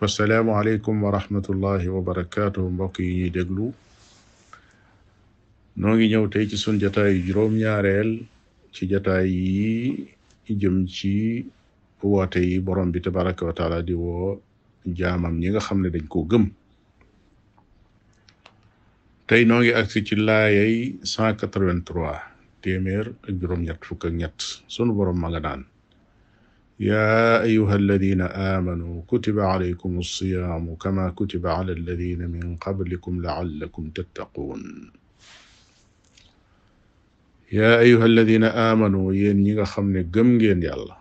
[0.00, 3.66] wasalaamualeykum wa rahmatullahi wa barakaatu mbokk yi ñuy déglu
[5.76, 8.10] noo ngi ñëw tey ci sun jataay juróom-ñaareel
[8.74, 10.08] ci jataay yi
[10.60, 11.44] jëm ci
[12.00, 14.40] woote yi borom bi tabaraka wa taala di woo
[14.88, 16.44] jamam ñi nga xam ne dañ koo gëm
[19.28, 22.16] tey noo ngi agsi ci laayay cent quatre-vingt-trois
[22.64, 23.62] téeméer ak juróom
[24.68, 25.62] sunu borom ma nga naan
[26.88, 28.20] يا أيها الذين
[28.56, 34.62] آمنوا كتب عليكم الصيام كما كتب على الذين من قبلكم لعلكم تتقون
[37.52, 40.96] يا أيها الذين آمنوا ينيغا خمني قمجين يلا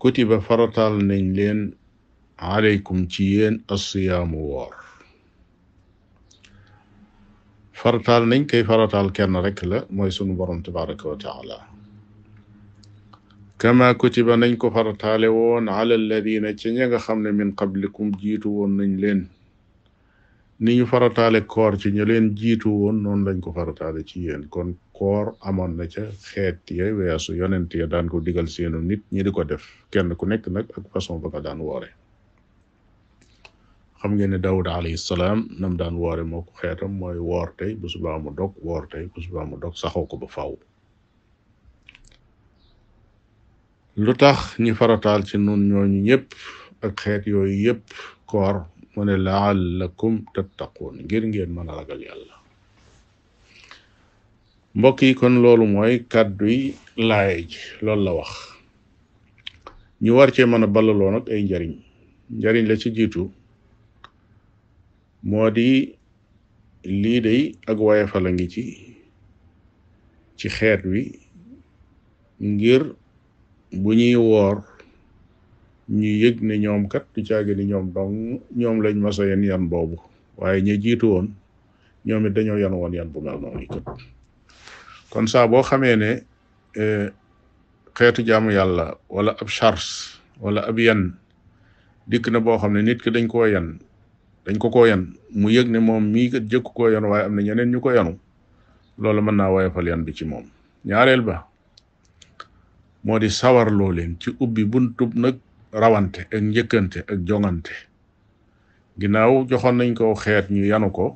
[0.00, 1.74] كتب فرطال نينلين
[2.38, 4.74] عليكم تيين الصيام وار
[7.72, 11.60] فرطال نين كيف فرطال كان ركلة ما يسون برم تبارك وتعالى
[13.58, 18.08] kama kutiba nañ ko farataale woon ala alladina ci ña nga xam ne min qablikum
[18.22, 19.20] jiitu woon nañ leen
[20.62, 24.42] ni ñu farataale koor ci ñu leen jiitu woon noonu lañ ko faratale ci yéen
[24.52, 29.22] kon koor amoon na ca xeet ya weesu yonent daan ko digal seenu nit ñi
[29.26, 31.88] di ko def kenn ku nekk nag ak façon ba nga daan woore
[34.00, 37.72] xam ngeen ne Daawud alayhi salaam nam daan woore moo ko xeetam mooy woor tey
[37.80, 37.86] bu
[38.24, 39.56] mu dog woor tey bu subaa mu
[40.10, 40.52] ko ba faw
[43.96, 46.26] lu tax ñu farataal ci nun ñooñu ñépp
[46.86, 47.82] ak xeet yooyu yépp
[48.30, 48.56] koor
[48.94, 52.34] mu ne laalakum tattaquun ngir ngeen mën a ragal yàlla
[54.76, 56.74] mbokk yi kon loolu mooy kàddu yi
[57.08, 58.30] laaye ji loolu la wax
[60.04, 61.74] ñu war cee mën a balaloo nag ay njariñ
[62.38, 63.22] njariñ la ci jiitu
[65.28, 65.96] moo di
[66.84, 68.62] lii day ak waye fa la ngi ci
[70.38, 71.02] ci xeet wi
[72.44, 72.82] ngir
[73.84, 74.64] bu ñuy woor
[75.88, 79.68] ñu yëg ne ñoom kat du caagi ni ñoom dong ñoom lañ masa yen yan
[79.68, 79.96] boobu
[80.36, 81.28] waaye ñi jiitu woon
[82.04, 83.82] ñoom it dañoo yan woon yan bu mel noonu yi kat
[85.10, 86.10] kon saa boo xamee ne
[86.74, 86.82] e,
[87.96, 91.14] xeetu jaamu yàlla wala ab charge wala ab yan
[92.06, 93.78] dikk na boo xam ne nit ki dañ ko yan
[94.44, 97.34] dañ ko ko yan mu yëg ne moom mi kat jëkk koo yanu waaye am
[97.34, 98.18] na ñeneen ñu ko yanu
[98.98, 100.44] loolu mën naa woyofal yan bi ci moom
[100.86, 101.46] ñaareel ba
[103.06, 105.38] moo di sawarloo leen ci ubbi buntub nag
[105.70, 107.70] rawante ak njëkkante ak jongante
[108.98, 111.14] ginnaaw joxoon nañ ko xeet ñu yanu ko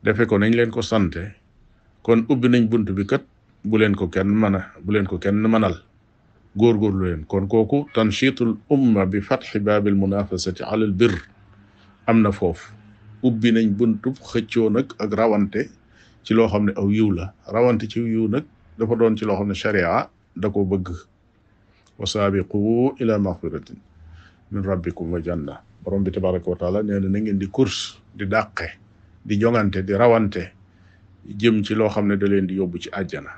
[0.00, 1.36] defe ko nañ leen ko sante
[2.00, 3.20] kon ubbi nañ bunt bi kat
[3.68, 5.76] bu leen ko kenn mën a bu leen ko kenn mënal
[6.56, 11.12] góorgóorlu leen kon kooku tanchiitul umma bi fatxi baabil munafasati alal bir
[12.08, 12.72] am na foofu
[13.20, 15.62] ubbi nañ buntub xëccoo nag ak rawante
[16.24, 18.44] ci loo xam ne aw yiw la rawante ci yiw nag
[18.80, 20.92] dafa doon ci loo xam ne sharia da ko bëgg
[21.96, 23.76] wa saabiqu ila maxfiratin
[24.52, 28.26] min rabbikum wa janna borom bi tabaraka wa taala nee na ngeen di course di
[28.28, 28.68] dàqe
[29.24, 30.52] di jongante di rawante
[31.40, 33.32] jëm ci loo xam ne da leen di yóbbu ci àjjana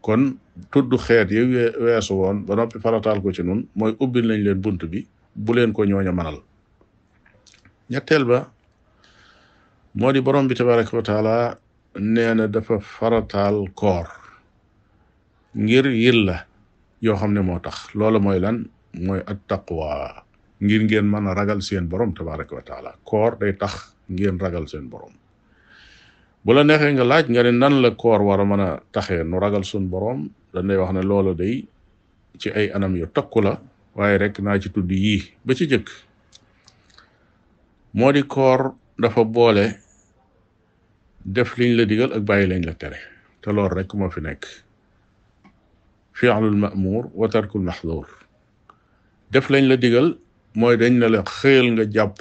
[0.00, 0.36] kon
[0.70, 1.48] tudd xeet yi
[1.80, 5.52] weesu woon ba noppi farataal ko ci nun mooy ubbil nañ leen bunt bi bu
[5.54, 6.44] leen ko ñooña manal
[7.90, 8.52] ñetteel ba
[9.96, 11.58] moo di borom bi tabaraka wa taala
[11.98, 14.27] nee dafa farataal koor
[15.58, 15.90] ngir
[16.22, 16.46] la
[17.02, 18.70] yoo xam ne moo tax loolu mooy lan
[19.06, 20.22] mooy at taqwa
[20.62, 24.66] ngir ngeen mën a ragal seen borom tabaraka wa taala koor day tax ngeen ragal
[24.68, 25.10] seen borom
[26.44, 29.24] bu la neexee nga laaj nga ne nan la koor war a mën a taxee
[29.26, 31.66] nu ragal suñ borom dañ lay wax ne loolu day
[32.40, 33.52] ci ay anam yu takku la
[33.96, 35.88] waaye rek naa ci tudd yii ba ci jëkk
[37.98, 38.60] moo di koor
[39.02, 39.66] dafa boole
[41.26, 42.98] def liñ la digal ak bàyyi lañ la tere
[43.42, 44.46] te loolu rek moo fi nekk
[46.18, 48.06] fi'lu al-ma'mur wa tarku al-mahzur
[49.30, 50.18] def lañ la digal
[50.60, 52.18] mooy dañ na la xeel nga jàpp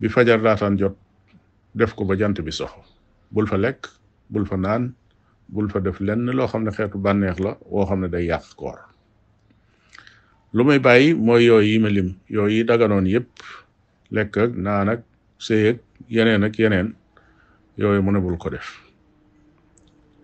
[0.00, 0.96] bi fajar daataan jot
[1.78, 2.72] def ko ba jant bi sox
[3.34, 3.80] bul fa lekk
[4.32, 4.94] bul fa naan
[5.54, 6.96] bul fa def lenn loo xam ne xeetu
[7.44, 8.78] la woo xam day yàq koor
[10.56, 13.28] lu bàyyi mooy yooyu yi ma lim yi daganoon yépp
[14.14, 15.00] lekk ak naan ak
[15.44, 15.78] sëy ak
[16.14, 16.88] yeneen ak yeneen
[17.80, 18.68] yooyu mu ne ko def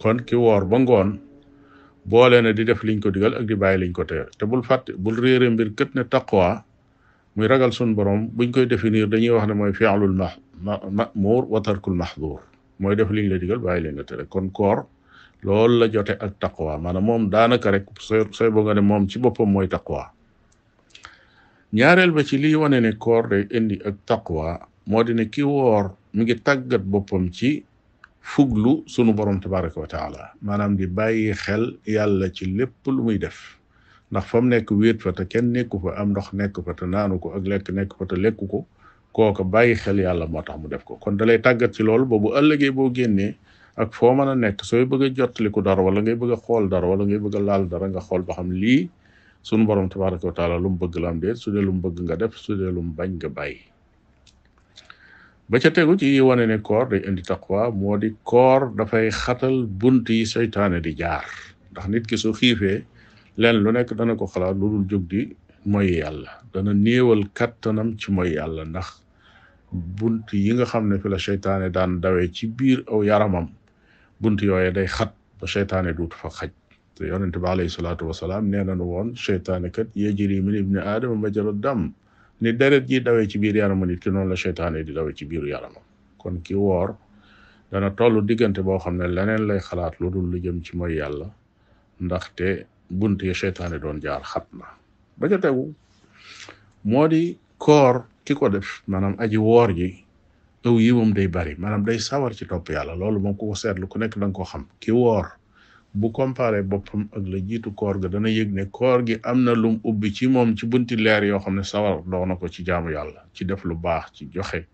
[0.00, 1.27] kon ki woor ba ngoon
[2.12, 4.64] boole na di def liñ ko digal ak di bàyyi liñ ko tere te bul
[4.68, 6.64] fàtte bul réere mbir kët ne taqwa
[7.36, 9.72] muy ragal sun borom buñ koy définir dañuy wax ne mooy
[10.64, 12.40] ma ma'mur wa tarkul mahdhur
[12.80, 14.78] mooy def liñ la digal bàyyi liñ la tere kon koor
[15.44, 19.16] loolu la jote ak taqwa maanaam moom daanaka rek sooy sooy boo ne moom ci
[19.22, 20.02] boppam mooy taqwa
[21.76, 24.46] ñaareel ba ci liy wane ne koor day indi ak taqwa
[24.90, 25.84] moo dina ne ki woor
[26.16, 27.50] mi ngi tàggat boppam ci
[28.36, 33.18] lu sunu borom tabaraka wa taala maanaam di bàyyi xel yàlla ci lépp lu muy
[33.18, 33.56] def
[34.12, 36.86] ndax fa mu nekk wéet fa te kenn nekku fa am ndox nekk fa te
[36.86, 38.58] naanu ko ak lekk nekk fa te lekku ko
[39.12, 42.28] kooka bàyyi xel yàlla moo tax mu def ko kon dalay tàggat ci loolu boobu
[42.38, 43.34] ëllëgee boo génnee
[43.82, 46.86] ak foo mën a nekk sooy bëgg a jottaliku dara wala ngay bëgg xool dara
[46.86, 48.82] wala ngay bëgg a laal dara nga xool ba xam lii
[49.42, 51.96] sunu borom tabaraka wa taala lu mu bëgg la am déet su de lu bëgg
[52.06, 53.58] nga def su dee lu mu bañ nga bàyyi
[55.48, 59.08] ba ca tegu ci yi wane ne koor day indi taqwa moo di koor dafay
[59.08, 61.24] xatal bunt yi seytaane di jaar
[61.72, 62.84] ndax nit ki su xiifee
[63.40, 65.20] leen lu nekk dana ko xalaat lu dul jóg di
[65.72, 68.88] mooy yàlla dana néewal kattanam ci mooy yàlla ndax
[69.96, 73.48] bunt yi nga xam ne fi la seytaane daan dawe ci biir aw yaramam
[74.20, 76.52] bunt yooye day xat ba seytaane duut fa xaj
[76.94, 81.16] te yonente bi alayhi salaatu wasalaam nee nañu woon seytaane kat yajri min ibni aadama
[81.24, 81.82] majra dam
[82.40, 85.24] ni deret ji dawee ci biir yaramu nit ki noonu la seytaane di dawee ci
[85.24, 85.82] biiru yaramam
[86.18, 86.94] kon ki woor
[87.70, 90.94] dana tollu diggante boo xam ne leneen lay xalaat lu dul lu jëm ci mooy
[90.96, 91.26] yàlla
[92.36, 94.66] te bunt yi seytaane doon jaar xat na
[95.18, 95.74] ba ca tegu
[96.84, 100.04] moo di koor ki ko def maanaam aji woor ji
[100.64, 103.88] aw yiwam day bari maanaam day sawar ci top yàlla loolu moom ku ko seetlu
[103.88, 105.37] ku nekk danga ko xam ki woor
[105.94, 109.52] bu comparé boppam ak la jiitu koor ga dana yëg ne koor gi am na
[109.54, 112.62] lum ubbi ci moom ci bunti leer yoo xam ne sawar doo na ko ci
[112.64, 114.66] jaamu yàlla ci def lu baax ci joxe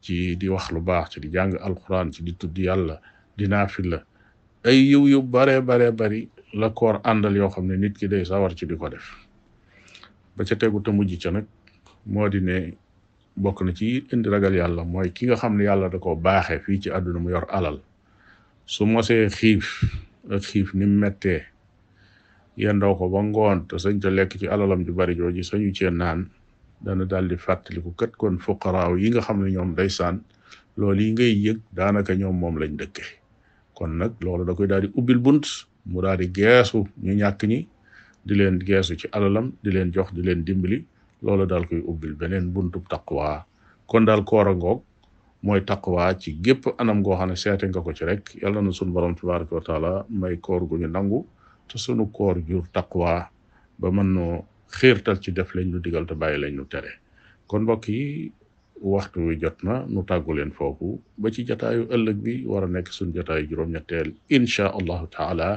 [0.00, 3.00] ci di wax lu baax ci di jàng alquran ci di tudd yàlla
[3.36, 4.02] di naafila
[4.64, 8.24] ay yiw yu baree bare bari la koor àndal yoo xam ne nit ki day
[8.24, 9.04] sawar ci di ko def
[10.36, 11.44] ba ca tegu te mujj ca nag
[12.08, 12.72] moo di ne
[13.36, 16.58] bokk na ci indi ragal yàlla mooy ki nga xam ne yàlla da ko baaxee
[16.64, 17.78] fii ci àdduna mu yor alal
[18.64, 19.84] su mosee xiif
[20.28, 21.40] ak xiif ni mettee
[22.60, 25.90] yendaw ko ba ngoon te sañ te lekk ci alalam ju bari jooji sañu cee
[25.90, 26.20] naan
[26.84, 30.16] dana daldi fàttaliku kat kon fuqaraaw yi nga xam ne ñoom ndeysaan
[30.78, 33.04] lool yi ngay yëg daanaka ñoom moom lañ dëkke
[33.76, 35.44] kon nag loolu da koy daal di ubbil bunt
[35.90, 37.60] mu daal di geesu ñu ñàkk ñi
[38.26, 40.78] di leen geesu ci alalam di leen jox di leen dimbali
[41.24, 43.28] loolu daal koy ubbil beneen buntub taqwa
[43.88, 44.80] kon daal koor a ngoog
[45.42, 48.72] mooy taqwa ci gépp anam goo xam ne seete nga ko ci rek yàlla na
[48.74, 51.20] sunu borom tabaraka wa taala may koor gu ñu nangu
[51.70, 53.30] te sunu koor jur taqwa
[53.78, 54.44] ba mën noo
[54.78, 56.92] xiirtal ci def lañ ñu digal te bàyyi lañ ñu tere
[57.46, 58.32] kon mbokk yi
[58.92, 62.68] waxtu wi jot na nu tàggu leen foofu ba ci jataayu ëllëg bi war a
[62.74, 65.50] nekk suñ jataayu juróom-ñetteel incha allahu taala